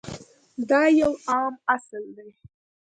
[0.69, 2.29] دا یو عام اصل دی.